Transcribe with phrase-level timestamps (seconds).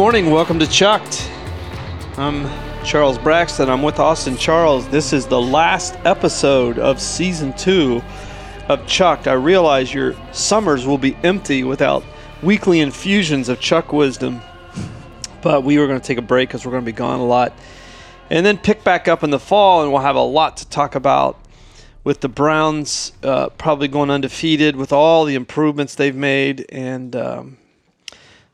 [0.00, 0.30] morning.
[0.30, 1.30] Welcome to Chucked.
[2.16, 2.48] I'm
[2.86, 3.68] Charles Braxton.
[3.68, 4.88] I'm with Austin Charles.
[4.88, 8.00] This is the last episode of season two
[8.70, 9.28] of Chucked.
[9.28, 12.02] I realize your summers will be empty without
[12.42, 14.40] weekly infusions of Chuck wisdom,
[15.42, 17.26] but we were going to take a break because we're going to be gone a
[17.26, 17.52] lot,
[18.30, 20.94] and then pick back up in the fall, and we'll have a lot to talk
[20.94, 21.38] about
[22.04, 27.58] with the Browns uh, probably going undefeated with all the improvements they've made, and um,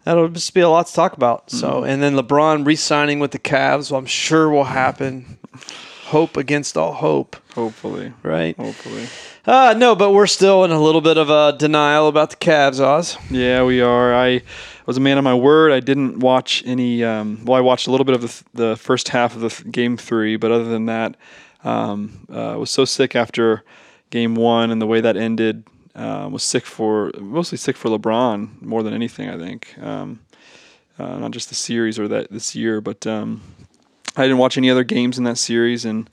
[0.07, 1.51] that'll just be a lot to talk about.
[1.51, 5.37] So, and then LeBron re-signing with the Cavs, well, I'm sure will happen.
[6.07, 8.13] Hope against all hope, Hopefully.
[8.23, 8.57] right?
[8.57, 9.09] Hopefully.
[9.45, 12.81] Uh, no, but we're still in a little bit of a denial about the Cavs,
[12.81, 13.17] Oz.
[13.31, 14.15] Yeah, we are.
[14.15, 14.43] I
[14.87, 15.73] was a man of my word.
[15.73, 17.03] I didn't watch any.
[17.03, 19.49] Um, well, I watched a little bit of the, th- the first half of the
[19.51, 21.17] th- game three, but other than that,
[21.65, 23.65] um, uh, I was so sick after
[24.11, 25.65] game one and the way that ended.
[25.97, 29.31] Uh, was sick for mostly sick for LeBron more than anything.
[29.31, 30.21] I think um,
[30.99, 33.41] uh, not just the series or that this year, but um,
[34.15, 36.11] I didn't watch any other games in that series and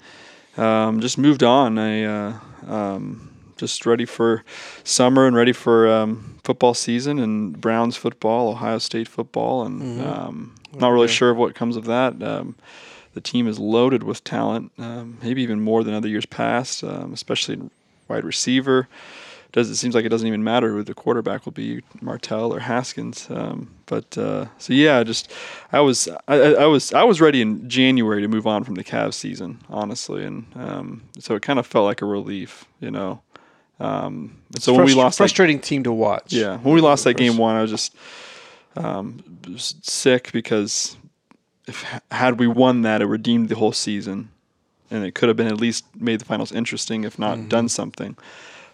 [0.57, 1.77] um, just moved on.
[1.77, 2.33] I uh,
[2.67, 4.43] um, just ready for
[4.83, 10.55] summer and ready for um, football season and Browns football, Ohio State football, and um,
[10.73, 12.21] not really sure of what comes of that.
[12.23, 12.55] Um,
[13.13, 17.13] the team is loaded with talent, um, maybe even more than other years past, um,
[17.13, 17.59] especially
[18.07, 18.87] wide receiver.
[19.53, 22.59] Does it seems like it doesn't even matter who the quarterback will be, Martell or
[22.59, 23.27] Haskins.
[23.29, 25.31] Um, but uh, so yeah, just
[25.71, 28.83] I was I, I was I was ready in January to move on from the
[28.83, 33.21] Cavs season, honestly, and um, so it kind of felt like a relief, you know.
[33.79, 36.33] Um, so when we Frust- lost, that- frustrating team to watch.
[36.33, 37.95] yeah, when we lost that game one, I was just
[38.75, 39.23] um,
[39.57, 40.97] sick because
[41.67, 44.29] if had we won that, it redeemed the whole season,
[44.89, 48.17] and it could have been at least made the finals interesting, if not done something.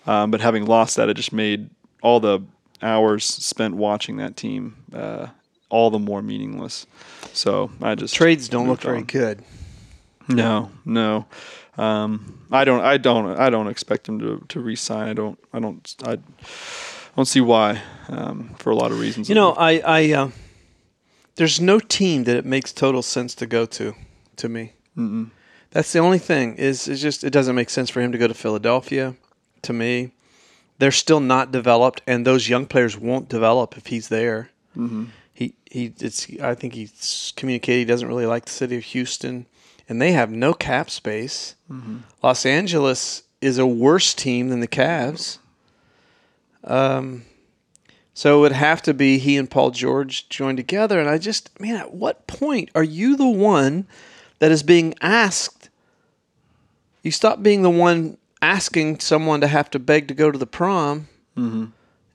[0.09, 1.69] Um, but having lost that, it just made
[2.01, 2.39] all the
[2.81, 5.27] hours spent watching that team uh,
[5.69, 6.87] all the more meaningless.
[7.31, 9.43] So I just Trades don't look moved very good.
[10.27, 11.27] No, no.
[11.77, 12.81] Um, I don't.
[12.81, 13.37] I don't.
[13.37, 15.09] I don't expect him to to resign.
[15.09, 15.39] I don't.
[15.53, 15.95] I don't.
[16.03, 16.17] I
[17.15, 17.79] don't see why.
[18.07, 19.29] Um, for a lot of reasons.
[19.29, 20.29] You know, I, I uh,
[21.35, 23.93] there's no team that it makes total sense to go to,
[24.37, 24.73] to me.
[24.97, 25.29] Mm-mm.
[25.69, 26.55] That's the only thing.
[26.55, 29.15] Is is just it doesn't make sense for him to go to Philadelphia.
[29.63, 30.11] To me,
[30.77, 34.49] they're still not developed, and those young players won't develop if he's there.
[34.77, 35.05] Mm-hmm.
[35.33, 35.93] He he.
[35.99, 36.27] It's.
[36.41, 39.45] I think he's communicated he doesn't really like the city of Houston,
[39.87, 41.55] and they have no cap space.
[41.71, 41.97] Mm-hmm.
[42.23, 45.39] Los Angeles is a worse team than the Cavs.
[46.63, 47.23] Um,
[48.13, 50.99] so it would have to be he and Paul George joined together.
[50.99, 53.87] And I just, man, at what point are you the one
[54.39, 55.69] that is being asked?
[57.01, 60.47] You stop being the one asking someone to have to beg to go to the
[60.47, 61.07] prom,
[61.37, 61.65] Mm-hmm.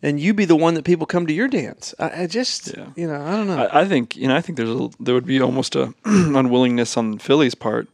[0.03, 1.95] and you be the one that people come to your dance.
[1.99, 2.87] I, I just, Yeah.
[2.95, 3.65] you know, I don't know.
[3.65, 4.37] I, I think you know.
[4.37, 7.89] I think there's a, there would be almost a unwillingness on Philly's part.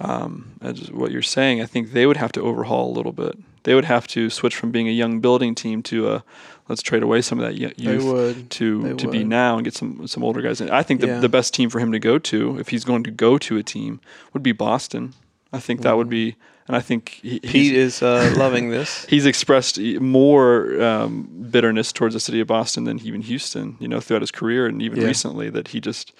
[0.00, 3.38] Um, as what you're saying, I think they would have to overhaul a little bit.
[3.64, 6.24] They would have to switch from being a young building team to a
[6.68, 8.50] let's trade away some of that youth would.
[8.50, 10.70] to They to be now and get some some older guys in.
[10.70, 11.20] I think the, Yeah.
[11.20, 13.62] the best team for him to go to, if he's going to go to a
[13.62, 14.00] team,
[14.32, 15.12] would be Boston.
[15.52, 16.36] I think that would be,
[16.68, 19.04] and I think he, Pete is uh, loving this.
[19.06, 23.76] he's expressed more um, bitterness towards the city of Boston than even Houston.
[23.80, 25.06] You know, throughout his career and even Yeah.
[25.06, 26.12] recently, that he just.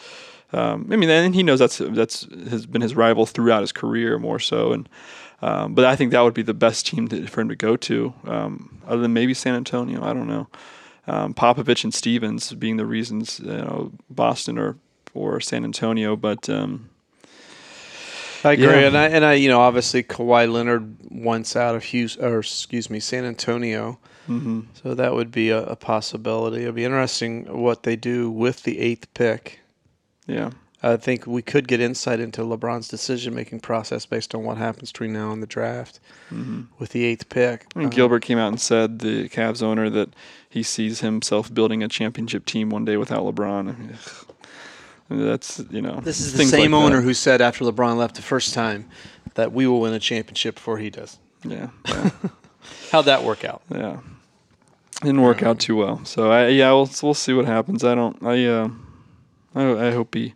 [0.55, 4.19] Um, I mean, and he knows that's that's has been his rival throughout his career
[4.19, 4.87] more so, and
[5.41, 7.75] um, but I think that would be the best team to, for him to go
[7.77, 10.05] to, um, other than maybe San Antonio.
[10.05, 10.49] I don't know.
[11.07, 14.77] Um, Popovich and Stevens being the reasons, you know, Boston or
[15.15, 16.91] or San Antonio, but um,
[18.45, 18.87] I agree, Yeah.
[18.89, 22.91] and I and I, you know, obviously Kawhi Leonard once out of Houston, or excuse
[22.91, 23.99] me, San Antonio.
[24.29, 24.67] mhm.
[24.83, 26.63] So that would be a, a possibility.
[26.63, 29.61] It'd be interesting what they do with the eighth pick.
[30.27, 30.51] yeah,
[30.85, 34.91] I think we could get insight into LeBron's decision making process based on what happens
[34.91, 37.75] between now and the draft hmm with the eighth pick.
[37.77, 40.09] Mean, Um, Gilbert came out and said the Cavs owner that
[40.49, 43.69] he sees himself building a championship team one day without LeBron.
[43.69, 43.99] I mean.
[45.19, 46.87] That's you know this is the same like that.
[46.87, 48.89] owner who said after LeBron left the first time
[49.35, 51.19] that we will win a championship before he does.
[51.45, 52.11] yeah yeah.
[52.91, 53.63] How'd that work out?
[53.71, 53.99] Yeah.
[55.01, 56.05] Didn't work out too well.
[56.05, 57.85] So I yeah, we'll we'll see what happens.
[57.85, 58.69] I don't I uh
[59.55, 60.35] I, I hope he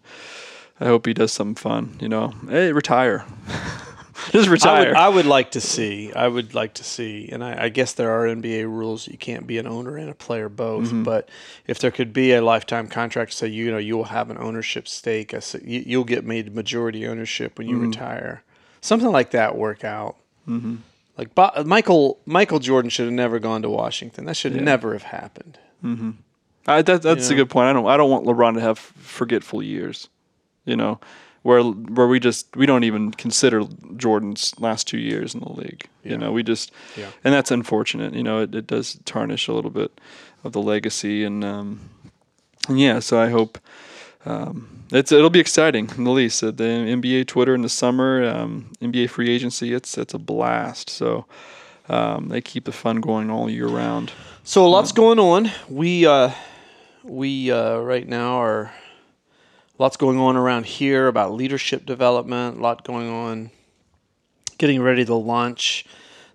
[0.80, 2.32] I hope he does something fun, you know.
[2.48, 3.24] Hey, retire.
[4.32, 4.88] Just I retire.
[4.88, 6.12] would, I would like to see.
[6.12, 9.06] I would like to see, and I, I guess there are NBA rules.
[9.08, 10.86] You can't be an owner and a player both.
[10.86, 11.02] Mm-hmm.
[11.02, 11.28] But
[11.66, 14.88] if there could be a lifetime contract, say you know you will have an ownership
[14.88, 15.34] stake.
[15.34, 17.90] I say, you, you'll get made majority ownership when you Mm-hmm.
[17.90, 18.42] retire.
[18.80, 20.16] Something like that work out.
[20.48, 20.76] Mm-hmm.
[21.18, 24.24] Like Bo- Michael Michael Jordan should have never gone to Washington.
[24.26, 24.60] That should Yeah.
[24.62, 25.58] never have happened.
[26.68, 27.68] I, that, that's You a good point.
[27.68, 30.08] I don't I don't want LeBron to have forgetful years.
[30.64, 30.98] You know,
[31.46, 33.62] where where we just we don't even consider
[33.96, 35.86] Jordan's last two years in the league.
[36.02, 36.10] Yeah.
[36.12, 37.10] You know, we just Yeah.
[37.24, 38.14] and that's unfortunate.
[38.14, 39.92] You know, it, it does tarnish a little bit
[40.44, 41.80] of the legacy and um,
[42.68, 43.00] and yeah.
[43.00, 43.58] So I hope.
[44.24, 46.42] Um, it's it'll be exciting in the least.
[46.42, 49.72] Uh, the NBA Twitter in the summer, um, NBA free agency.
[49.72, 50.90] It's it's a blast.
[50.90, 51.26] So
[51.88, 54.10] um, they keep the fun going all year round.
[54.42, 55.50] So a lot's going on.
[55.68, 56.30] We uh,
[57.04, 58.72] we uh, right now are
[59.78, 62.58] lots going on around here about leadership development.
[62.58, 63.50] A lot going on.
[64.58, 65.84] Getting ready to launch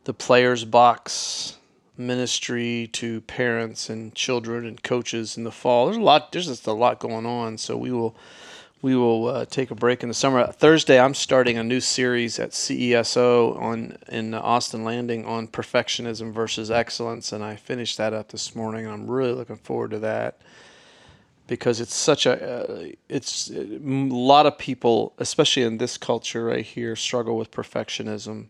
[0.04, 1.58] the players box
[1.98, 5.86] ministry to parents and children and coaches in the fall.
[5.86, 6.32] There's a lot.
[6.32, 7.58] There's just a lot going on.
[7.58, 8.16] So we will
[8.82, 10.46] we will uh, take a break in the summer.
[10.48, 16.72] Thursday, I'm starting a new series at CESO on in Austin Landing on perfectionism versus
[16.72, 18.88] excellence, and I finished that up this morning.
[18.88, 20.42] I'm really looking forward to that
[21.48, 26.66] because it's such a uh, it's a lot of people, especially in this culture right
[26.66, 28.48] here, struggle with perfectionism,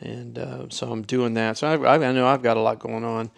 [0.00, 1.58] and uh, so I'm doing that.
[1.58, 3.30] So I, I know I've got a lot going on.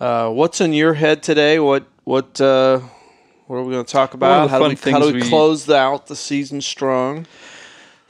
[0.00, 1.58] Uh, what's in your head today?
[1.58, 2.80] What what uh,
[3.46, 4.50] what are we going to talk about?
[4.50, 7.26] How do, we, how do we we- close out the season strong?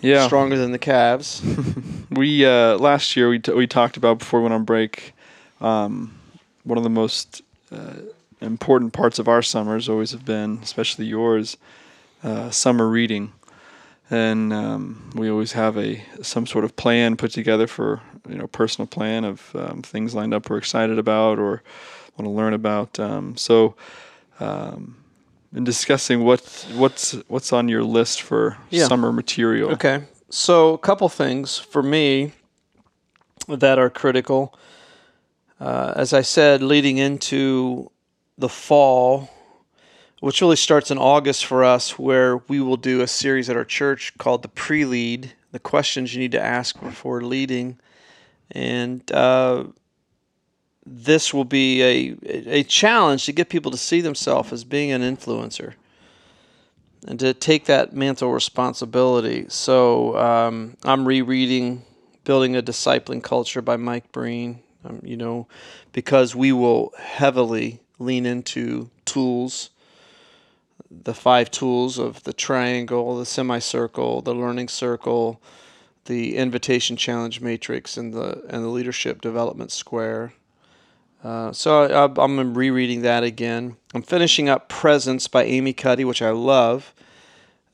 [0.00, 1.42] Yeah, Stronger than the Cavs.
[2.10, 5.12] We uh, last year we t- we talked about before we went on break.
[5.60, 6.18] Um,
[6.64, 7.94] one of the most uh,
[8.40, 11.56] important parts of our summers always have been, especially yours,
[12.22, 13.32] uh, summer reading,
[14.10, 18.46] and um, we always have a some sort of plan put together for you know
[18.46, 21.62] personal plan of um, things lined up we're excited about or
[22.16, 22.98] want to learn about.
[22.98, 23.74] Um, so.
[24.40, 24.96] Um,
[25.54, 28.86] in discussing what what's what's on your list for Yeah.
[28.86, 29.70] summer material.
[29.72, 30.02] Okay.
[30.30, 32.32] So, a couple things for me
[33.48, 34.54] that are critical.
[35.58, 37.90] Uh, as I said, leading into
[38.38, 39.28] the fall,
[40.20, 43.64] which really starts in August for us, where we will do a series at our
[43.64, 47.78] church called the Pre Lead, the questions you need to ask before leading.
[48.52, 49.64] And uh,
[50.86, 52.16] this will be a,
[52.60, 55.74] a challenge to get people to see themselves as being an influencer
[57.06, 59.46] and to take that mantle responsibility.
[59.48, 61.84] So um, I'm rereading
[62.24, 65.48] Building a Discipling Culture by Mike Breen, um, you know,
[65.92, 69.70] because we will heavily lean into tools,
[70.90, 75.40] the five tools of the triangle, the semicircle, the learning circle,
[76.06, 80.32] the invitation challenge matrix, and the and the leadership development square.
[81.22, 83.76] Uh, so I, I'm rereading that again.
[83.94, 86.94] I'm finishing up Presence by Amy Cuddy, which I love.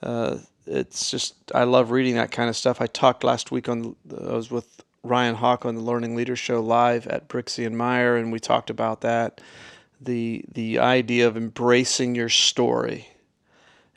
[0.02, 2.80] Uh, it's just I love reading that kind of stuff.
[2.80, 6.60] I talked last week on I was with Ryan Hawk on the Learning Leader Show
[6.60, 9.40] live at Brixey and Meyer, and we talked about that.
[10.04, 13.08] The the idea of embracing your story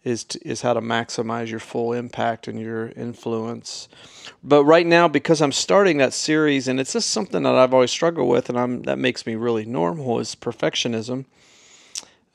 [0.03, 3.89] is to, is how to maximize your full impact and your influence.
[4.43, 7.91] But right now, because I'm starting that series, and it's just something that I've always
[7.91, 11.25] struggled with, and I'm that makes me really normal is perfectionism.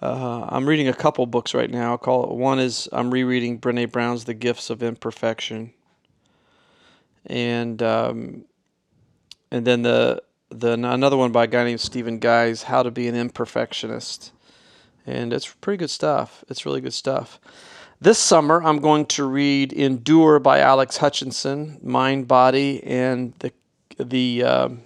[0.03, 1.97] Uh, I'm reading a couple books right now.
[1.97, 5.73] Call it one is I'm rereading Brene Brown's The Gifts of Imperfection,
[7.25, 8.45] and um,
[9.51, 13.09] and then the the another one by a guy named Stephen Guise, How to Be
[13.09, 14.31] an Imperfectionist,
[15.07, 16.45] and it's pretty good stuff.
[16.49, 17.41] It's really good stuff.
[18.01, 23.53] This summer, I'm going to read Endure by Alex Hutchinson, Mind, Body, and the
[23.99, 24.83] the um,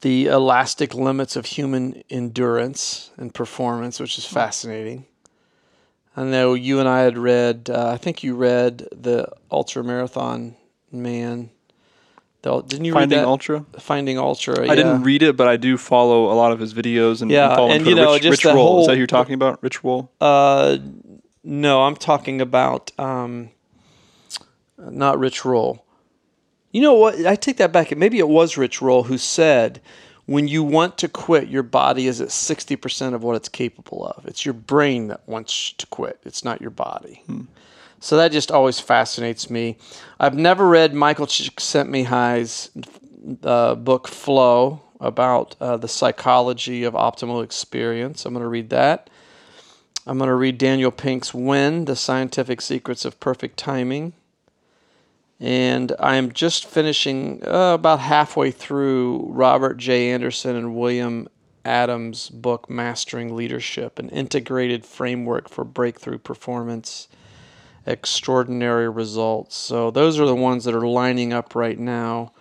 [0.00, 5.06] the elastic limits of human endurance and performance, which is fascinating.
[6.16, 7.70] I know you and I had read.
[7.70, 10.56] Uh, I think you read the Ultra Marathon
[10.90, 11.50] Man.
[12.42, 13.28] The, didn't you Finding read that?
[13.28, 13.66] Ultra.
[13.78, 14.62] Finding Ultra.
[14.70, 17.54] I didn't read it, but I do follow a lot of his videos and Yeah,
[17.54, 18.66] follow and, for you know, Rich, just Rich Roll.
[18.66, 19.62] whole- Is that who you're talking about?
[19.62, 20.10] Rich Roll?
[20.20, 20.78] Uh,
[21.44, 23.50] no, I'm talking about um,
[24.78, 25.84] not Rich Roll.
[26.72, 27.26] You know what?
[27.26, 27.94] I take that back.
[27.96, 29.80] Maybe it was Rich Roll who said,
[30.26, 34.06] "When you want to quit, your body is at sixty percent of what it's capable
[34.06, 34.24] of.
[34.26, 36.20] It's your brain that wants to quit.
[36.24, 37.22] It's not your body."
[38.00, 39.76] So that just always fascinates me.
[40.18, 42.70] I've never read Michael Csikszentmihalyi's
[43.44, 48.24] uh, book Flow about uh, the psychology of optimal experience.
[48.24, 49.10] I'm going to read that.
[50.06, 54.14] I'm going to read Daniel Pink's When, The Scientific Secrets of Perfect Timing.
[55.38, 60.10] And I am just finishing uh, about halfway through Robert J.
[60.10, 61.28] Anderson and William
[61.64, 67.08] Adams' book, Mastering Leadership, an integrated framework for breakthrough performance,
[67.90, 69.56] extraordinary results.
[69.56, 72.32] So those are the ones that are lining up right now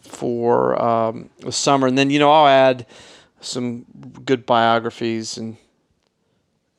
[0.00, 1.86] for um, the summer.
[1.86, 2.86] And then, you know, I'll add
[3.40, 3.84] some
[4.24, 5.56] good biographies and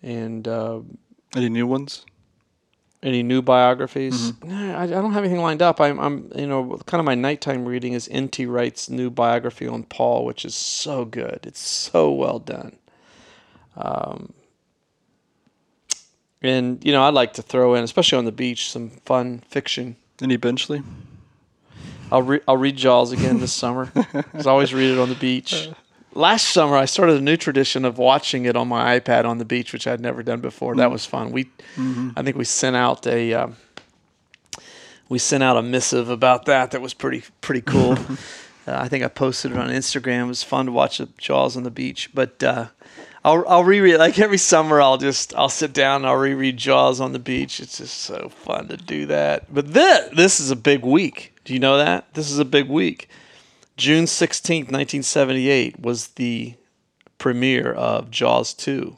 [0.01, 0.79] and uh,
[1.35, 2.05] Any new ones?
[3.01, 4.33] any new biographies.
[4.43, 5.79] Nah, I, I don't have anything lined up.
[5.79, 8.45] I'm, I'm, you know, kind of my nighttime reading is N.T.
[8.45, 11.39] Wright's new biography on Paul, which is so good.
[11.43, 12.75] It's so well done.
[13.77, 14.33] Um,
[16.41, 19.95] and you know, I'd like to throw in, especially on the beach, some fun fiction.
[20.21, 20.83] Any Benchley?
[22.11, 23.91] I'll re- I'll read Jaws again this summer.
[23.95, 25.69] I always read it on the beach.
[26.13, 29.45] Last summer, I started a new tradition of watching it on my iPad on the
[29.45, 30.75] beach, which I'd never done before.
[30.75, 31.31] That was fun.
[31.31, 31.51] We,
[32.17, 33.57] I think we sent out a, um,
[35.07, 36.71] we sent out a missive about that.
[36.71, 37.93] That was pretty pretty cool.
[38.67, 40.25] uh, I think I posted it on Instagram.
[40.25, 42.09] It was fun to watch the Jaws on the beach.
[42.13, 42.67] But uh,
[43.23, 44.81] I'll I'll reread like every summer.
[44.81, 47.59] I'll just I'll sit down and I'll reread Jaws on the beach.
[47.59, 49.53] It's just so fun to do that.
[49.53, 51.33] But this this is a big week.
[51.43, 53.09] Do you know that this is a big week?
[53.77, 56.53] June sixteenth, nineteen seventy eight was the
[57.17, 58.97] premiere of Jaws two.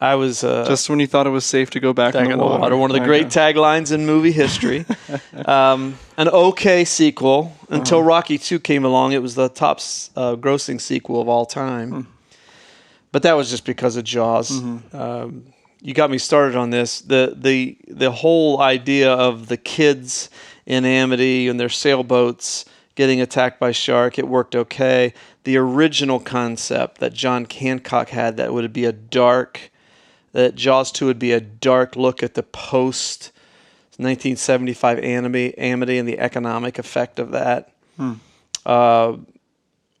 [0.00, 2.36] I was uh, Just when you thought it was safe to go back, in the
[2.38, 2.76] water.
[2.76, 4.84] One of the great taglines in movie history.
[5.46, 8.06] um, an okay sequel until Uh-huh.
[8.08, 9.12] Rocky Two came along.
[9.12, 9.78] It was the top
[10.16, 12.08] uh, grossing sequel of all time.
[13.12, 14.50] But that was just because of Jaws.
[14.92, 15.44] Um,
[15.80, 17.00] you got me started on this.
[17.00, 20.30] The the the whole idea of the kids
[20.64, 22.64] in Amity and their sailboats
[22.94, 24.18] getting attacked by shark.
[24.18, 25.12] It worked okay.
[25.44, 29.70] The original concept that John Hancock had that would be a dark
[30.32, 33.32] that Jaws 2 would be a dark look at the post
[33.98, 37.72] 1975 Amity, Amity and the economic effect of that.
[38.64, 39.16] Uh,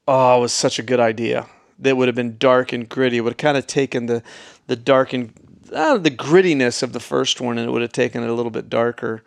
[0.08, 1.46] oh, it was such a good idea.
[1.82, 3.18] That would have been dark and gritty.
[3.18, 4.22] It would have kind of taken the
[4.66, 5.32] the dark and
[5.72, 8.50] uh, the grittiness of the first one, and it would have taken it a little
[8.50, 9.22] bit darker.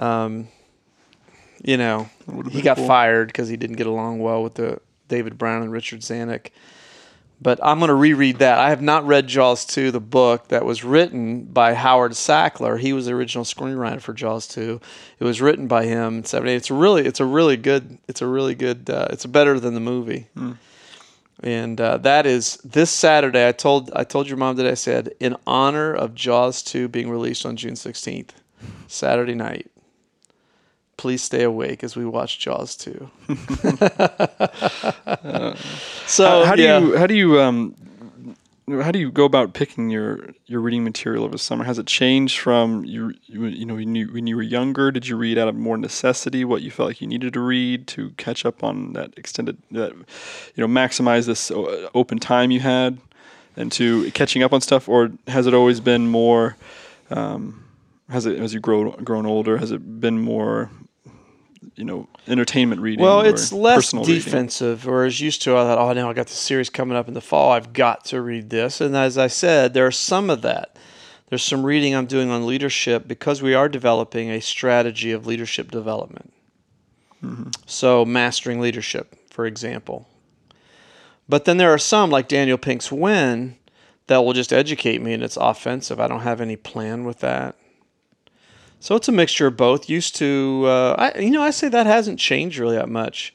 [0.00, 0.48] Um,
[1.62, 2.08] you know,
[2.50, 6.00] he got fired because he didn't get along well with the David Brown and Richard
[6.00, 6.48] Zanuck.
[7.40, 8.58] But I'm going to reread that.
[8.58, 12.78] I have not read Jaws 2, the book that was written by Howard Sackler.
[12.78, 14.80] He was the original screenwriter for Jaws 2.
[15.18, 16.54] It was written by him in 78.
[16.54, 19.80] It's really, it's a really good, it's a really good, uh, it's better than the
[19.80, 20.28] movie.
[21.42, 23.46] And uh, that is this Saturday.
[23.46, 27.10] I told I told your mom that I said in honor of Jaws 2 being
[27.10, 28.30] released on June 16th,
[28.86, 29.70] Saturday night.
[30.96, 33.10] Please stay awake as we watch Jaws 2.
[36.06, 36.78] so How, how do yeah.
[36.78, 37.74] you how do you um
[38.68, 41.64] how do you go about picking your your reading material over the summer?
[41.64, 44.90] Has it changed from you you, you know when you, when you were younger?
[44.90, 47.86] Did you read out of more necessity what you felt like you needed to read
[47.88, 51.52] to catch up on that extended that you know maximize this
[51.94, 52.98] open time you had
[53.56, 56.56] and to catching up on stuff, or has it always been more?
[57.10, 57.64] Um,
[58.08, 59.58] has it as you grow grown older?
[59.58, 60.70] Has it been more?
[61.76, 63.04] You know, entertainment reading.
[63.04, 64.22] Well, or it's less personal reading?
[64.22, 67.14] defensive, whereas used to I thought, oh, now I got the series coming up in
[67.14, 67.50] the fall.
[67.50, 68.80] I've got to read this.
[68.80, 70.76] And as I said, there's some of that.
[71.28, 75.70] There's some reading I'm doing on leadership because we are developing a strategy of leadership
[75.72, 76.32] development.
[77.24, 77.50] Mm-hmm.
[77.66, 80.06] So, mastering leadership, for example.
[81.28, 83.56] But then there are some, like Daniel Pink's When,
[84.06, 85.98] that will just educate me and it's offensive.
[85.98, 87.56] I don't have any plan with that.
[88.84, 89.88] So it's a mixture of both.
[89.88, 93.32] Used to, uh, I, you know, I say that hasn't changed really that much.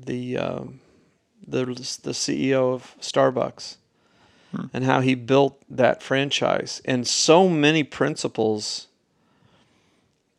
[0.05, 0.82] the um
[1.48, 3.77] the the CEO of Starbucks
[4.56, 4.68] Hmm.
[4.74, 6.82] and how he built that franchise.
[6.86, 8.88] And so many principles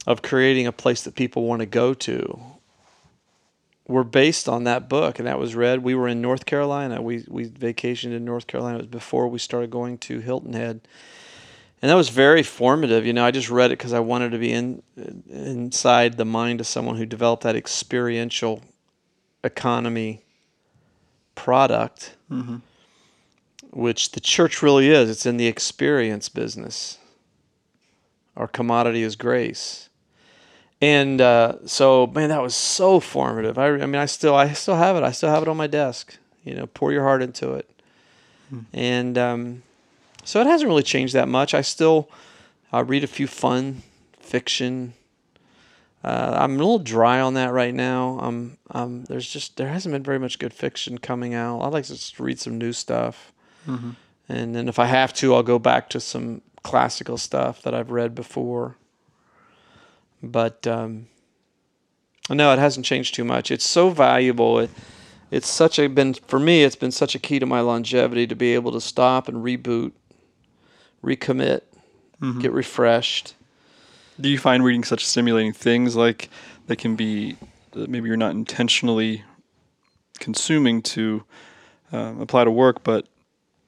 [0.06, 2.40] of creating a place that people want to go to
[3.88, 5.82] were based on that book and that was read.
[5.82, 7.02] We were in north carolina.
[7.02, 8.78] We, we vacationed in north carolina.
[8.78, 10.80] It was before we started going to hilton head.
[11.82, 13.04] And that was very formative.
[13.04, 14.82] You know i just read it because i wanted to be in
[15.28, 18.62] inside the mind of someone who developed that experiential
[19.44, 20.22] economy
[21.34, 22.56] product mm-hmm.
[23.70, 25.10] Which the church really is.
[25.10, 26.98] It's in the experience business.
[28.36, 29.88] Our commodity is grace.
[30.80, 33.56] And uh, so, man, that was so formative.
[33.58, 35.02] I, I mean, I still, I still have it.
[35.02, 36.16] I still have it on my desk.
[36.44, 37.68] You know, pour your heart into it.
[38.72, 39.62] And um,
[40.24, 41.54] so it hasn't really changed that much.
[41.54, 42.08] I still,
[42.72, 43.82] I read a few fun
[44.18, 44.94] fiction.
[46.04, 48.18] Uh, I'm a little dry on that right now.
[48.20, 51.62] Um, um, there's just there hasn't been very much good fiction coming out.
[51.62, 53.32] I'd like to just read some new stuff.
[54.28, 57.90] And then if I have to, I'll go back to some classical stuff that I've
[57.90, 58.76] read before.
[60.22, 61.06] But um,
[62.28, 63.50] no, it hasn't changed too much.
[63.50, 64.58] It's so valuable.
[64.58, 64.70] It,
[65.30, 66.64] it's such a been for me.
[66.64, 69.92] It's been such a key to my longevity to be able to stop and reboot,
[71.04, 71.62] recommit,
[72.20, 72.40] Mm-hmm.
[72.40, 73.34] get refreshed.
[74.18, 76.30] Do you find reading such stimulating things like
[76.66, 77.36] that can be
[77.72, 79.22] that maybe you're not intentionally
[80.18, 81.24] consuming to
[81.92, 83.06] um, apply to work, but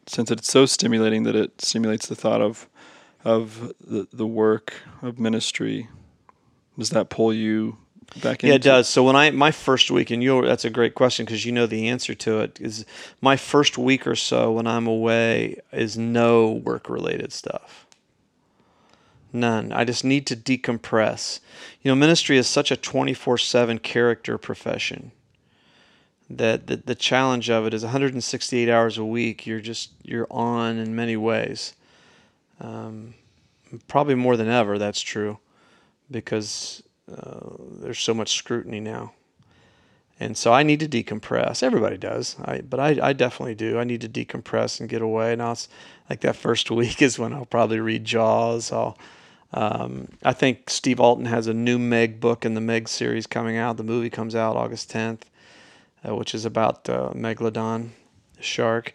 [0.09, 2.69] since it's so stimulating that it stimulates the thought of
[3.25, 5.89] of the, the work of ministry,
[6.79, 7.77] does that pull you
[8.23, 8.89] back in Yeah, it does.
[8.89, 11.67] So when I my first week, and you that's a great question because you know
[11.67, 12.85] the answer to it is
[13.21, 17.87] my first week or so when I'm away is no work related stuff.
[19.31, 19.73] None.
[19.73, 21.41] I just need to decompress.
[21.83, 25.13] You know, ministry is such a 24/7 character profession
[26.31, 29.47] that the, the challenge of it is 168 hours a week.
[29.47, 31.75] You're just you're on in many ways.
[32.61, 33.15] Um,
[33.87, 34.79] probably more than ever.
[34.79, 35.39] That's true,
[36.11, 37.41] because uh,
[37.81, 39.13] there's so much scrutiny now.
[40.21, 41.63] And so I need to decompress.
[41.63, 43.79] Everybody does, I, but I, I definitely do.
[43.79, 45.37] I need to decompress and get away.
[45.37, 45.69] Now it's
[46.11, 48.73] like that first week is when I'll probably read Jaws.
[48.73, 48.99] I'll,
[49.53, 53.57] um, I think Steve Alten has a new Meg book in the Meg series coming
[53.57, 53.77] out.
[53.77, 55.23] The movie comes out August 10th,
[56.07, 57.91] uh, which is about uh, Megalodon,
[58.41, 58.95] shark.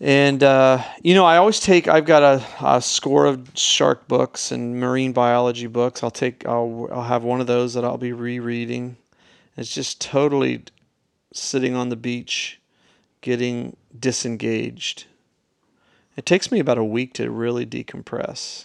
[0.00, 1.86] And uh, you know, I always take.
[1.86, 6.02] I've got a, a score of shark books and marine biology books.
[6.02, 6.46] I'll take.
[6.46, 8.96] I'll, I'll have one of those that I'll be rereading.
[9.56, 10.64] It's just totally
[11.34, 12.60] sitting on the beach,
[13.20, 15.04] getting disengaged.
[16.16, 18.64] It takes me about a week to really decompress,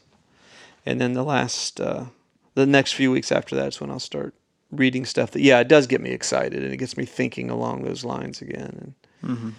[0.85, 2.05] and then the last, uh,
[2.53, 4.33] the next few weeks after that is when I'll start
[4.71, 7.83] reading stuff that yeah, it does get me excited and it gets me thinking along
[7.83, 8.93] those lines again.
[9.21, 9.55] And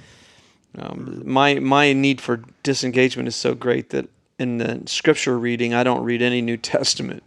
[0.78, 4.08] um, my my need for disengagement is so great that
[4.38, 7.22] in the scripture reading, I don't read any New Testament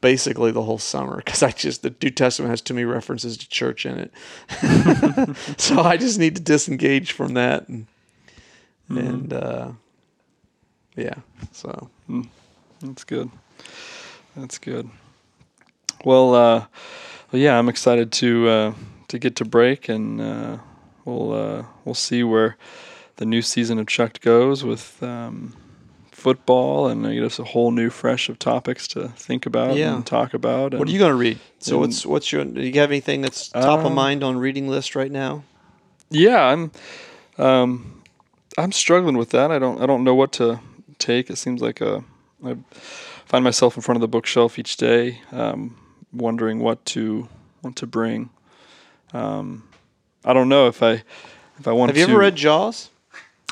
[0.00, 3.48] basically the whole summer because I just the New Testament has too many references to
[3.48, 7.86] church in it, so I just need to disengage from that and
[8.88, 9.70] and uh,
[10.96, 11.14] yeah,
[11.52, 11.90] so
[12.80, 13.30] That's good.
[14.36, 14.90] That's good.
[16.04, 16.66] Well, uh,
[17.34, 18.74] well, yeah, I'm excited to uh,
[19.08, 20.58] to get to break, and uh,
[21.04, 22.56] we'll uh, we'll see where
[23.16, 25.52] the new season of Chucked goes with um,
[26.12, 29.96] football, and I guess a whole new fresh of topics to think about Yeah.
[29.96, 30.74] and talk about.
[30.74, 31.40] what are you going to read?
[31.58, 34.38] So and- what's what's your do you have anything that's top of Um, mind on
[34.38, 35.42] reading list right now?
[36.10, 36.70] Yeah, I'm
[37.36, 38.00] um
[38.56, 39.50] I'm struggling with that.
[39.50, 40.60] I don't I don't know what to
[41.00, 41.30] take.
[41.30, 42.04] It seems like a
[42.46, 42.56] I
[43.24, 45.76] find myself in front of the bookshelf each day, um,
[46.14, 47.28] wondering what to
[47.62, 48.30] what to bring.
[49.12, 49.68] Um,
[50.24, 51.02] I don't know if I
[51.58, 52.12] if I want Have you to.
[52.12, 52.90] ever read Jaws?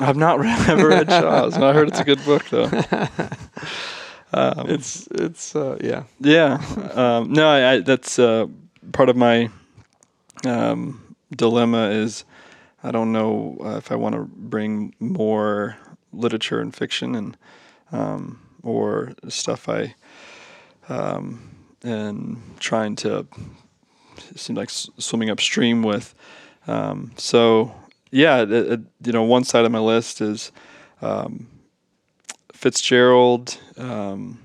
[0.01, 1.55] I've not read, ever read Jaws.
[1.57, 2.69] I heard it's a good book though.
[4.35, 6.03] It's it's uh, yeah.
[6.19, 6.53] Yeah.
[6.95, 8.47] Um, no, I, I, that's uh,
[8.91, 9.49] part of my
[10.43, 12.25] um, dilemma is
[12.83, 15.77] I don't know uh, if I want to bring more
[16.11, 17.37] literature and fiction and
[17.91, 19.93] um, or stuff I
[20.89, 21.51] um,
[21.83, 23.27] and trying to
[24.35, 26.15] seem like swimming upstream with.
[26.67, 27.73] Um, so
[28.11, 30.51] yeah, it, it, you know, one side of my list is
[31.01, 31.47] um,
[32.53, 33.57] Fitzgerald.
[33.77, 34.39] Um,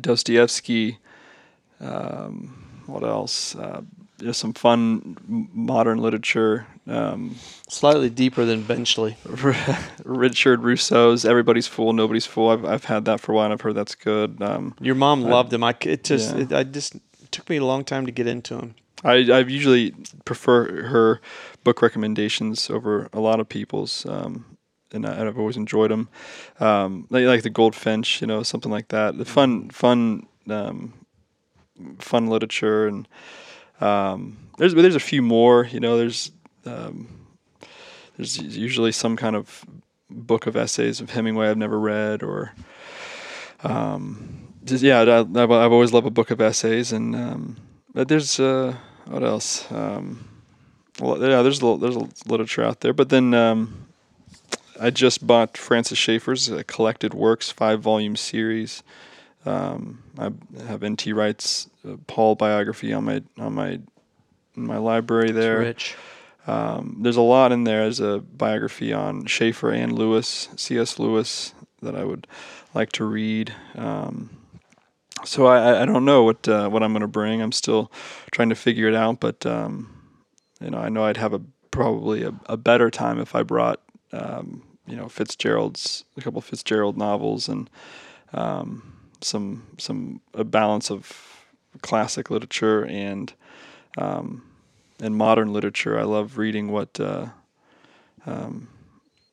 [0.00, 0.98] Dostoevsky.
[1.80, 3.54] Um, what else?
[3.54, 3.82] Uh,
[4.22, 5.16] there's some fun
[5.52, 6.66] modern literature.
[6.86, 7.36] Um,
[7.68, 9.16] Slightly deeper than Benchley.
[10.04, 13.44] Richard Russo's "Everybody's Fool, Nobody's Fool." I've I've had that for a while.
[13.46, 14.40] and I've heard that's good.
[14.42, 15.64] Um, Your mom loved him.
[15.64, 16.42] I it just Yeah.
[16.42, 18.74] it, I just it took me a long time to get into him.
[19.04, 21.20] I I usually prefer her
[21.64, 24.06] book recommendations over a lot of people's.
[24.06, 24.44] Um,
[24.94, 26.08] and I- I've always enjoyed them,
[26.60, 29.16] um, like, like the Goldfinch, you know, something like that.
[29.16, 30.92] The fun, fun, um,
[31.98, 33.08] fun literature, and
[33.82, 35.64] um, there's there's a few more.
[35.64, 36.30] You know, there's
[36.64, 37.08] um,
[38.16, 39.64] there's usually some kind of
[40.10, 42.52] book of essays of Hemingway I've never read, or
[43.64, 47.56] um, just yeah, I, I've, I've always loved a book of essays, and um,
[47.92, 49.70] but there's uh, what else?
[49.72, 50.28] Um,
[51.00, 53.86] well, yeah, there's a, there's a literature out there, but then um,
[54.80, 58.82] I just bought Francis Schaeffer's uh, collected works five volume series.
[59.44, 60.30] Um, I
[60.66, 61.12] have N.T.
[61.12, 61.68] Wright's
[62.06, 63.70] Paul biography on my on my
[64.56, 65.58] in my library there.
[65.58, 65.96] Rich.
[66.46, 67.82] Um, there's a lot in there.
[67.82, 70.98] There's a biography on Schaeffer and Lewis, C.S.
[70.98, 72.26] Lewis, that I would
[72.74, 73.54] like to read.
[73.76, 74.30] Um,
[75.24, 77.40] so I, I- I don't know what uh, what I'm going to bring.
[77.40, 77.92] I'm still
[78.32, 79.20] trying to figure it out.
[79.20, 79.94] But um,
[80.60, 81.40] you know, I know I'd have a
[81.70, 83.80] probably a, a better time if I brought
[84.12, 87.70] um, you know Fitzgerald's a couple Fitzgerald novels and
[88.32, 88.82] um,
[89.20, 91.31] some some a balance of
[91.80, 93.32] classic literature and
[93.98, 94.42] um,
[95.00, 95.98] and modern literature.
[95.98, 97.26] I love reading what uh,
[98.26, 98.68] um,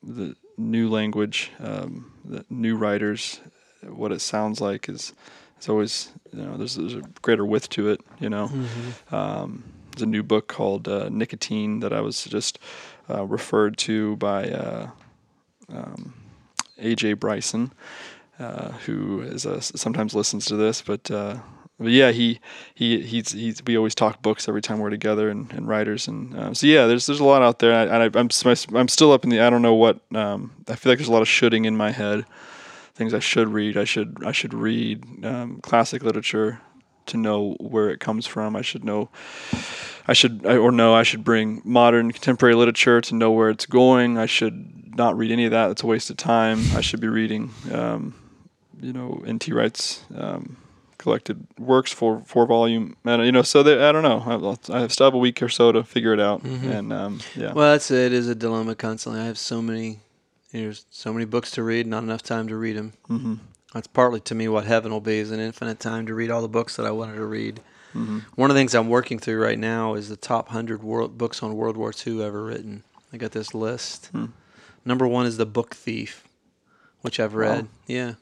[0.01, 3.39] the new language, um, the new writers,
[3.83, 5.13] what it sounds like is
[5.59, 8.01] is always you know there's, there's a greater width to it.
[8.19, 9.15] You know, Mm-hmm.
[9.15, 12.59] um, there's a new book called uh, Nicotine that I was just
[13.09, 14.89] uh, referred to by uh,
[15.69, 16.13] um,
[16.81, 17.71] AJ Bryson,
[18.39, 21.09] uh, who is a, sometimes listens to this, but.
[21.79, 22.39] But yeah, he
[22.75, 26.35] he he's, he's we always talk books every time we're together and, and writers and
[26.35, 27.71] uh, so yeah, there's there's a lot out there.
[27.71, 28.29] And I, I, I'm
[28.75, 31.13] I'm still up in the I don't know what um, I feel like there's a
[31.13, 32.25] lot of shoulding in my head.
[32.95, 33.77] Things I should read.
[33.77, 36.59] I should I should read um, classic literature
[37.05, 38.55] to know where it comes from.
[38.55, 39.09] I should know.
[40.05, 44.17] I should or no, I should bring modern contemporary literature to know where it's going.
[44.17, 45.71] I should not read any of that.
[45.71, 46.59] It's a waste of time.
[46.75, 48.15] I should be reading, um,
[48.81, 49.53] you know, N.T.
[49.53, 50.57] Wright's um,
[50.99, 52.95] collected works for four volume.
[53.03, 54.59] And you know, so they, I don't know.
[54.69, 56.43] I, I still have a week or so to figure it out.
[56.43, 58.11] And um, yeah, Well, that's it.
[58.11, 59.19] It is a dilemma constantly.
[59.21, 59.99] I have so many,
[60.51, 62.93] there's so many books to read, not enough time to read them.
[63.07, 63.35] hmm
[63.73, 66.41] That's partly to me what heaven will be is an infinite time to read all
[66.43, 67.61] the books that I wanted to read.
[67.93, 71.17] hmm One of the things I'm working through right now is the top hundred world
[71.17, 72.83] books on World War II ever written.
[73.13, 74.07] I got this list.
[74.11, 74.25] Hmm.
[74.85, 76.23] Number one is The Book Thief,
[77.01, 77.39] which I've Wow.
[77.39, 77.67] read.
[77.87, 78.13] Yeah,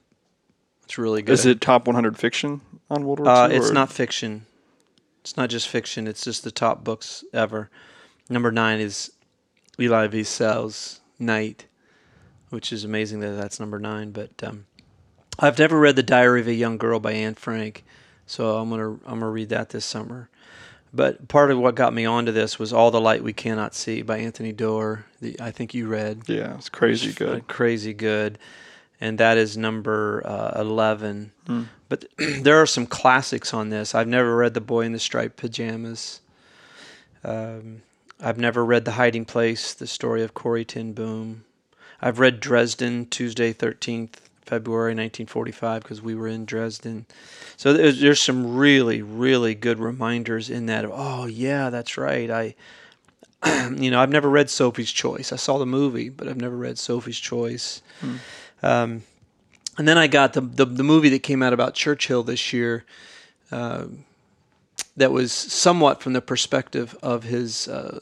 [0.88, 1.34] it's really good.
[1.34, 3.56] Is it top 100 fiction on World War Uh, II?
[3.58, 4.45] it's or- not fiction.
[5.19, 6.08] It's not just fiction.
[6.08, 7.69] It's just the top books ever.
[8.30, 9.12] Number nine is
[9.78, 10.19] Eli V.
[10.21, 11.65] Wiesel's Night,
[12.52, 14.12] which is amazing that that's number nine.
[14.12, 14.65] But um,
[15.38, 17.84] I've never read The Diary of a Young Girl by Anne Frank,
[18.26, 20.30] so I'm gonna I'm gonna read that this summer.
[20.93, 24.02] But part of what got me onto this was All the Light We Cannot See
[24.04, 25.04] by Anthony Doerr.
[25.19, 26.21] The, I think you read.
[26.28, 27.50] Yeah, it's crazy It's good.
[27.50, 28.39] Crazy good.
[29.00, 31.32] And that is number uh, 11.
[31.46, 31.64] Hmm.
[31.90, 33.94] But there are some classics on this.
[33.94, 36.22] I've never read The Boy in the Striped Pajamas.
[37.24, 37.82] Um,
[38.20, 41.44] I've never read The Hiding Place, the story of Corrie Ten Boom.
[42.02, 47.06] I've read Dresden, Tuesday, 13th, February 1945, because we were in Dresden.
[47.58, 50.86] So there's, there's some really, really good reminders in that.
[50.86, 52.30] Of, oh, yeah, that's right.
[52.30, 52.56] I,
[53.76, 55.32] you know, I've never read Sophie's Choice.
[55.32, 57.82] I saw the movie, but I've never read Sophie's Choice.
[58.63, 59.04] Um,
[59.78, 62.86] and then I got the, the the movie that came out about Churchill this year.
[63.52, 64.06] Um
[64.98, 68.00] that was somewhat from the perspective of his uh,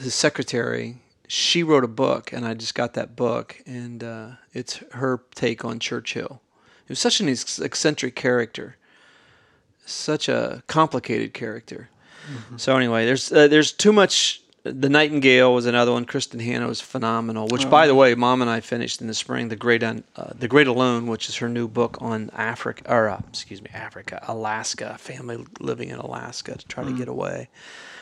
[0.00, 0.96] his secretary.
[1.28, 5.64] She wrote a book, and I just got that book, and uh, it's her take
[5.64, 6.40] on Churchill.
[6.86, 8.76] He was such an ex- eccentric character,
[9.84, 11.88] such a complicated character.
[12.56, 14.40] So anyway, there's uh, there's too much.
[14.72, 16.06] The Nightingale was another one.
[16.06, 17.48] Kristin Hannah was phenomenal.
[17.48, 19.48] Which, by the way, Mom and I finished in the spring.
[19.48, 23.08] The Great Un, uh, The Great Alone, which is her new book on Africa, or
[23.08, 27.48] uh, excuse me, Africa, Alaska, family living in Alaska to try to get away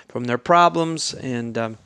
[0.08, 1.78] from their problems, and um,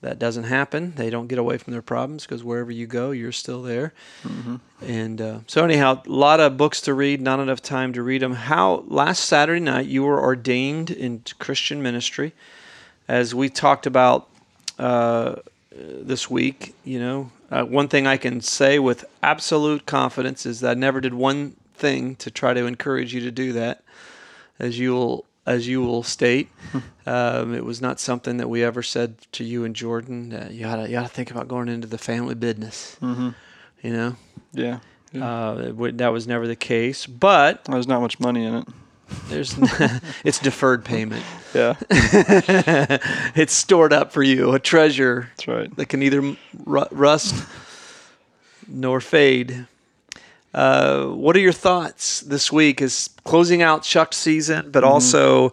[0.00, 0.92] that doesn't happen.
[0.96, 3.94] They don't get away from their problems because wherever you go, you're still there.
[4.82, 8.22] And uh, so, anyhow, a lot of books to read, not enough time to read
[8.22, 8.34] them.
[8.34, 12.34] How last Saturday night you were ordained in Christian ministry,
[13.08, 14.28] as we talked about
[14.78, 15.36] uh,
[15.72, 16.74] this week.
[16.84, 21.00] You know, uh, one thing I can say with absolute confidence is that I never
[21.00, 23.82] did one thing to try to encourage you to do that,
[24.58, 26.48] as you will as you will state.
[27.06, 30.32] um, it was not something that we ever said to you and Jordan.
[30.32, 32.96] Uh, you gotta you gotta think about going into the family business.
[33.00, 33.30] hmm
[33.82, 34.16] You know.
[34.52, 34.78] Yeah.
[35.12, 35.24] yeah.
[35.24, 38.68] Uh, would- that was never the case, but There's not much money in it.
[39.28, 39.56] There's
[40.24, 41.24] it's deferred payment.
[41.54, 45.76] Yeah, it's stored up for you, a treasure that's right.
[45.76, 47.46] that can neither rust
[48.68, 49.66] nor fade.
[50.52, 52.80] Uh, what are your thoughts this week?
[52.80, 55.52] Is closing out Chuck season, but also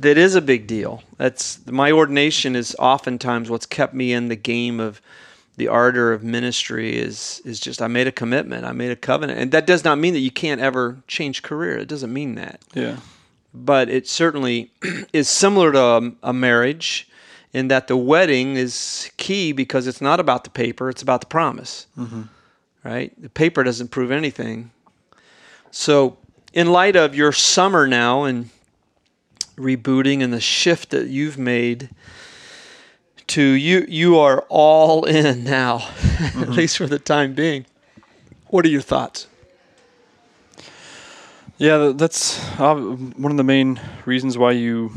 [0.00, 1.02] that is a big deal.
[1.16, 5.00] That's my ordination is oftentimes what's kept me in the game of
[5.56, 9.38] the ardor of ministry is is just I made a commitment, I made a covenant,
[9.40, 11.78] and that does not mean that you can't ever change career.
[11.78, 12.96] It doesn't mean that Yeah.
[13.54, 14.70] but it certainly
[15.12, 17.08] is similar to a, a marriage
[17.52, 21.26] in that the wedding is key because it's not about the paper, it's about the
[21.26, 21.86] promise.
[21.98, 22.22] Mm-hmm.
[22.84, 23.10] Right?
[23.20, 24.70] The paper doesn't prove anything.
[25.70, 26.18] So,
[26.52, 28.50] in light of your summer now and
[29.56, 31.88] rebooting and the shift that you've made
[33.28, 35.88] to you you are all in now
[36.36, 37.66] at least for the time being
[38.48, 39.26] what are your thoughts
[41.58, 44.92] Yeah, that's uh, one of the main reasons why you,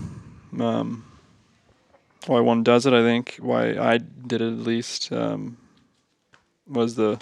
[0.60, 1.06] um,
[2.28, 2.92] why one does it.
[2.92, 5.58] I think why I did it at least um,
[6.68, 7.18] was the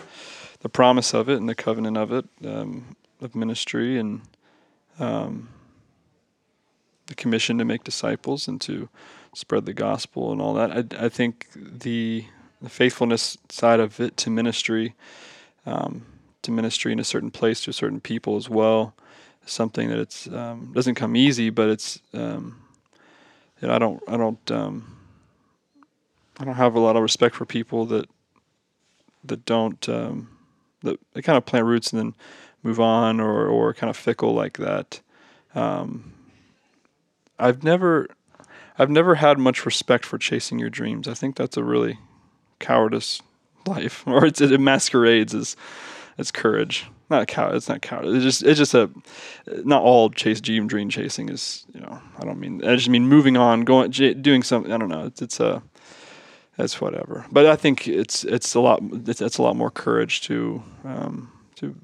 [0.62, 4.22] the promise of it and the covenant of it um, of ministry and
[4.98, 5.50] um,
[7.06, 8.90] the commission to make disciples and to
[9.38, 10.72] spread the gospel and all that.
[10.72, 12.26] I, I think the,
[12.60, 14.96] the faithfulness side of it to ministry,
[15.64, 16.08] um,
[16.42, 18.96] to ministry in a certain place to certain people as well,
[19.46, 22.64] is something that it's um, doesn't come easy, but it's um,
[23.62, 24.98] you know, I don't I don't um,
[26.40, 28.10] I don't have a lot of respect for people that
[29.24, 30.30] that don't um,
[30.82, 32.16] that they kind of plant roots and then
[32.64, 35.00] move on or or kind of fickle like that.
[35.54, 36.14] Um,
[37.38, 38.08] I've never
[38.78, 41.08] I've never had much respect for chasing your dreams.
[41.08, 42.00] I think that's a really
[42.60, 43.22] cowardice
[43.66, 45.56] life, or it's, it masquerades as
[46.18, 46.86] as courage.
[47.10, 47.52] Not a cow.
[47.52, 48.16] It's not cowardice.
[48.16, 48.90] It's just it's just a
[49.64, 53.08] not all chase dream dream chasing is you know I don't mean I just mean
[53.08, 54.72] moving on, going doing something.
[54.72, 55.06] I don't know.
[55.06, 55.64] It's, it's a
[56.58, 57.26] that's whatever.
[57.32, 61.32] But I think it's it's a lot it's, it's a lot more courage to um,
[61.56, 61.76] to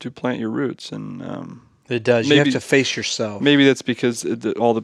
[0.00, 2.28] to plant your roots and um, it does.
[2.28, 3.40] Maybe, you have to face yourself.
[3.42, 4.82] Maybe that's because it, all the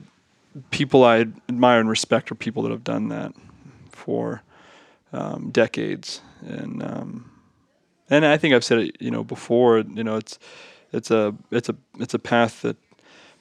[0.71, 3.33] people I admire and respect are people that have done that
[3.90, 4.42] for
[5.12, 7.31] um, decades, and um,
[8.11, 9.79] and I think I've said it, you know, before.
[9.79, 10.38] You know, it's
[10.92, 12.77] it's a it's a it's a path that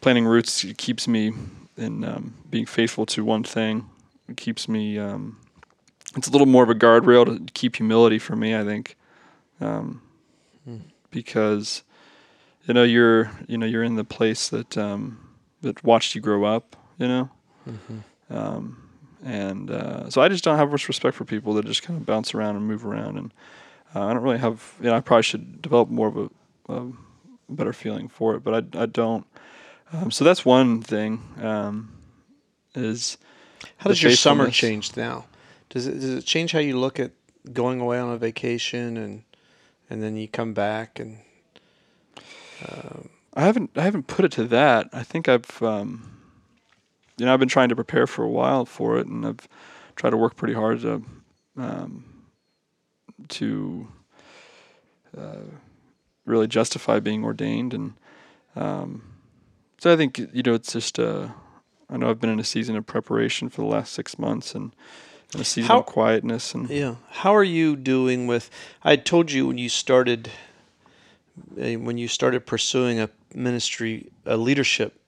[0.01, 1.33] planting roots keeps me
[1.77, 3.89] in um, being faithful to one thing.
[4.27, 4.97] It keeps me.
[4.97, 5.37] Um,
[6.15, 8.55] it's a little more of a guardrail to keep humility for me.
[8.55, 8.95] I think,
[9.61, 10.01] um,
[10.65, 10.77] hmm.
[11.11, 11.83] because
[12.65, 15.19] you know you're you know you're in the place that um,
[15.61, 16.75] that watched you grow up.
[16.97, 17.29] You know,
[17.69, 18.35] mm-hmm.
[18.35, 18.89] um,
[19.23, 22.05] and uh, so I just don't have much respect for people that just kind of
[22.05, 23.33] bounce around and move around, and
[23.95, 24.73] uh, I don't really have.
[24.79, 26.91] You know, I probably should develop more of a, a
[27.49, 29.25] better feeling for it, but I I don't.
[29.93, 31.21] Um, so that's one thing.
[31.41, 31.93] Um,
[32.75, 33.17] is
[33.77, 35.25] how does your summer change now?
[35.69, 37.11] Does it does it change how you look at
[37.53, 39.23] going away on a vacation and
[39.89, 41.19] and then you come back and
[42.67, 44.89] um, I haven't I haven't put it to that.
[44.93, 46.16] I think I've um,
[47.17, 49.47] you know I've been trying to prepare for a while for it, and I've
[49.95, 51.03] tried to work pretty hard to
[51.57, 52.05] um,
[53.29, 53.87] to
[55.17, 55.37] uh,
[56.25, 57.93] really justify being ordained, and
[58.55, 59.03] um,
[59.79, 61.29] so I think you know it's just uh,
[61.89, 64.71] I know I've been in a season of preparation for the last six months, and
[65.33, 66.95] a season How, of quietness and yeah.
[67.09, 68.49] How are you doing with?
[68.83, 70.29] I told you when you started
[71.59, 74.99] uh, when you started pursuing a ministry, a leadership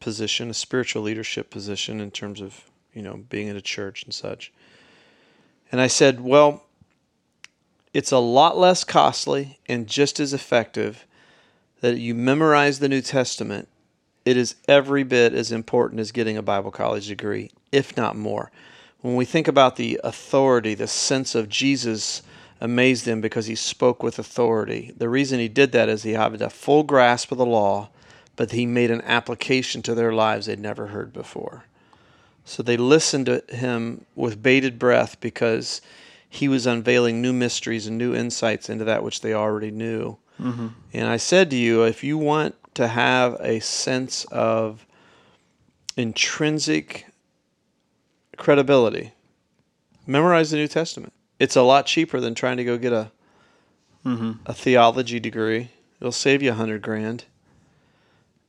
[0.00, 4.14] position, a spiritual leadership position in terms of, you know, being in a church and
[4.14, 4.52] such.
[5.70, 6.64] And I said, well,
[7.92, 11.06] it's a lot less costly and just as effective
[11.80, 13.68] that you memorize the New Testament.
[14.24, 18.50] It is every bit as important as getting a Bible college degree, if not more.
[19.00, 22.22] When we think about the authority, the sense of Jesus
[22.60, 24.92] amazed them because he spoke with authority.
[24.96, 27.90] The reason he did that is he had a full grasp of the law,
[28.38, 31.64] but he made an application to their lives they'd never heard before.
[32.46, 35.82] So they listened to him with bated breath because
[36.30, 40.16] he was unveiling new mysteries and new insights into that which they already knew.
[40.40, 40.68] Mm-hmm.
[40.94, 44.86] And I said to you, if you want to have a sense of
[45.96, 47.06] intrinsic
[48.38, 49.12] credibility,
[50.06, 53.10] memorize the New Testament it's a lot cheaper than trying to go get a
[54.04, 54.32] mm-hmm.
[54.46, 55.70] a theology degree.
[56.00, 57.24] It'll save you a hundred grand.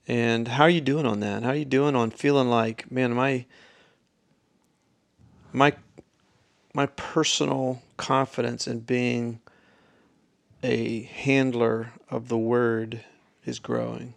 [0.09, 1.43] And how are you doing on that?
[1.43, 3.45] How are you doing on feeling like, man, my
[5.53, 5.73] my
[6.73, 9.39] my personal confidence in being
[10.63, 13.01] a handler of the word
[13.45, 14.15] is growing.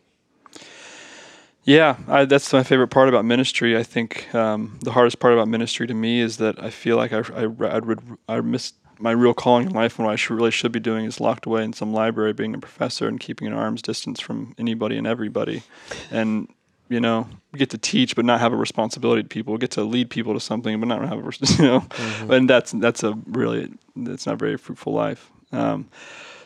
[1.65, 3.77] Yeah, I, that's my favorite part about ministry.
[3.77, 7.13] I think um, the hardest part about ministry to me is that I feel like
[7.13, 8.73] I, I, I would I miss
[9.03, 11.45] my real calling in life and what I should, really should be doing is locked
[11.45, 15.07] away in some library, being a professor and keeping an arm's distance from anybody and
[15.07, 15.65] everybody,
[16.11, 16.49] and
[16.89, 20.09] you know, get to teach but not have a responsibility to people, get to lead
[20.09, 21.23] people to something but not have a
[21.59, 22.33] you know, mm-hmm.
[22.33, 25.31] and that's that's a really that's not a very fruitful life.
[25.51, 25.89] Um,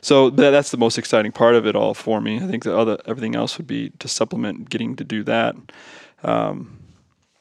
[0.01, 2.37] so that's the most exciting part of it all for me.
[2.37, 5.57] I think the other everything else would be to supplement getting to do that.
[6.23, 6.79] Um,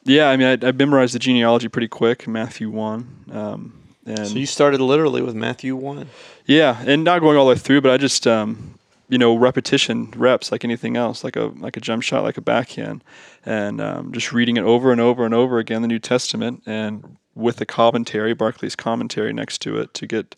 [0.04, 3.24] yeah, I mean, I, I, memorized the genealogy pretty quick, Matthew one.
[3.32, 6.08] Um, and so you started literally with Matthew one.
[6.46, 10.12] Yeah, and not going all the way through, but I just um, you know repetition
[10.16, 13.02] reps like anything else, like a like a jump shot, like a backhand,
[13.44, 17.16] and um, just reading it over and over and over again, the New Testament, and
[17.34, 20.34] with the commentary, Barclay's commentary next to it to get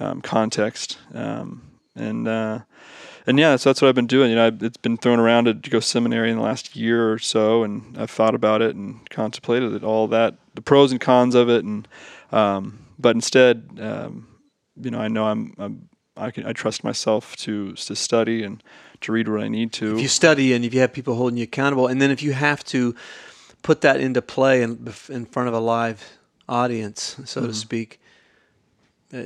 [0.00, 0.98] um, context.
[1.12, 1.62] Um,
[1.94, 2.60] and uh,
[3.26, 4.30] and yeah, so that's what I've been doing.
[4.30, 7.18] You know, I've, it's been thrown around to go seminary in the last year or
[7.18, 11.34] so, and I've thought about it and contemplated it, all that, the pros and cons
[11.34, 11.86] of it, and
[12.32, 14.28] um, but instead, um,
[14.80, 18.62] you know, I know I'm, I'm I can I trust myself to to study and
[19.02, 19.94] to read what I need to.
[19.96, 22.32] If you study and if you have people holding you accountable, and then if you
[22.32, 22.94] have to
[23.62, 27.48] put that into play in, in front of a live audience, so mm-hmm.
[27.48, 28.00] to speak.
[29.12, 29.22] Uh,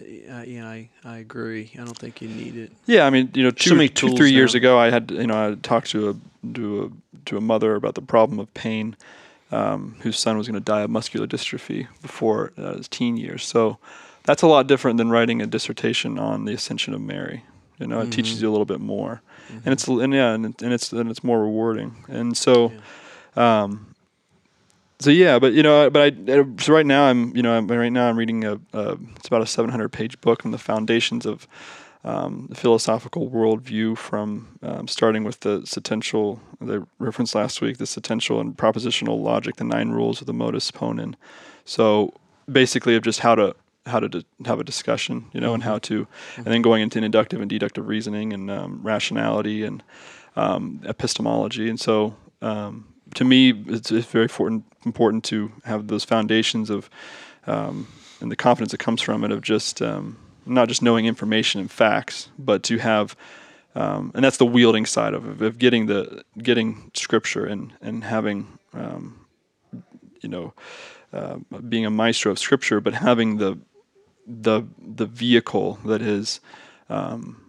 [0.47, 1.73] yeah, I, I agree.
[1.75, 2.71] I don't think you need it.
[2.87, 4.37] Yeah, I mean, you know, two, so two three now.
[4.37, 7.75] years ago, I had you know I talked to a to a to a mother
[7.75, 8.97] about the problem of pain,
[9.53, 13.45] um, whose son was going to die of muscular dystrophy before uh, his teen years.
[13.45, 13.79] So
[14.25, 17.45] that's a lot different than writing a dissertation on the Ascension of Mary.
[17.79, 18.09] You know, mm-hmm.
[18.09, 19.59] it teaches you a little bit more, mm-hmm.
[19.65, 21.97] and it's and yeah, and, and it's and it's more rewarding.
[22.09, 22.73] And so,
[23.37, 23.63] yeah.
[23.63, 23.95] um,
[25.01, 27.89] so yeah, but you know, but I so right now I'm you know I'm, right
[27.93, 31.49] now I'm reading a, a it's about a 700 page book on the foundations of
[32.05, 37.87] um, the philosophical worldview from um, starting with the sentential the reference last week the
[37.87, 41.15] sentential and propositional logic the nine rules of the modus ponens.
[41.65, 42.13] So
[42.51, 43.55] basically of just how to
[43.87, 45.55] how to di- have a discussion, you know, mm-hmm.
[45.55, 49.83] and how to, and then going into inductive and deductive reasoning and um, rationality and
[50.37, 51.69] um, epistemology.
[51.69, 56.89] And so, um, to me, it's, it's, very important important to have those foundations of
[57.47, 57.89] um,
[58.21, 59.83] and the confidence that comes from it of just
[60.47, 63.17] not just knowing information and facts, but to have
[63.75, 68.05] um, and that's the wielding side of it, of getting the getting scripture and and
[68.05, 69.27] having um,
[70.21, 70.53] you know.
[71.15, 71.37] Uh,
[71.69, 73.59] being a maestro of scripture, but having the
[74.27, 76.41] the the vehicle that is
[76.89, 77.43] um,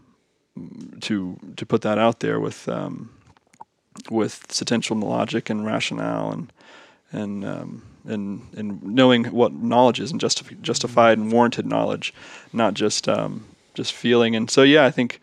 [1.02, 3.10] to to put that out there with um,
[4.10, 6.54] with sentential logic and rationale and
[7.12, 12.14] and um, and and knowing what knowledge is and justif- justified and warranted knowledge,
[12.52, 14.36] not just um, just feeling.
[14.36, 15.20] And so yeah, I think.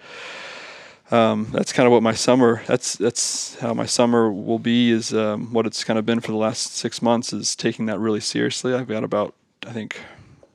[1.12, 2.62] Um, that's kind of what my summer.
[2.68, 4.92] That's that's how my summer will be.
[4.92, 7.32] Is um, what it's kind of been for the last six months.
[7.32, 8.74] Is taking that really seriously.
[8.74, 9.34] I've got about
[9.66, 10.00] I think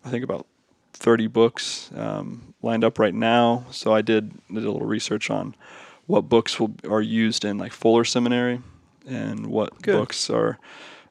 [0.05, 0.47] I think about
[0.93, 3.65] 30 books um, lined up right now.
[3.71, 5.55] So I did, did a little research on
[6.07, 8.61] what books will, are used in like Fuller Seminary
[9.05, 9.97] and what Good.
[9.97, 10.57] books are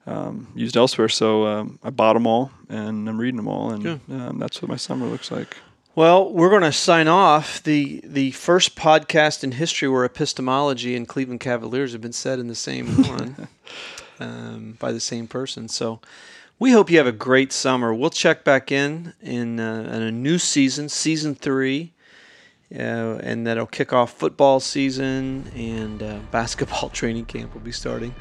[0.06, 1.08] um, used elsewhere.
[1.08, 4.68] So um, I bought them all and I'm reading them all, and um, that's what
[4.68, 5.56] my summer looks like.
[5.96, 11.06] Well, we're going to sign off the the first podcast in history where epistemology and
[11.06, 13.48] Cleveland Cavaliers have been said in the same one
[14.18, 15.68] um, by the same person.
[15.68, 16.00] So
[16.58, 17.94] we hope you have a great summer.
[17.94, 21.92] We'll check back in in, uh, in a new season, season three,
[22.74, 28.16] uh, and that'll kick off football season and uh, basketball training camp will be starting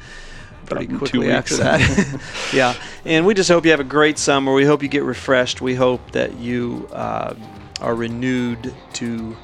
[0.64, 2.20] pretty quickly after that.
[2.52, 2.74] yeah,
[3.04, 4.52] and we just hope you have a great summer.
[4.52, 5.60] We hope you get refreshed.
[5.60, 7.34] We hope that you uh,
[7.80, 9.36] are renewed to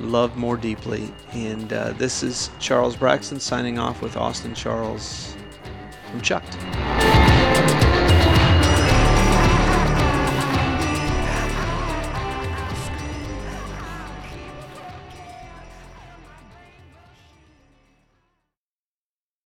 [0.00, 1.12] love more deeply.
[1.32, 5.36] And uh, this is Charles Braxton signing off with Austin Charles
[6.10, 6.56] from Chucked.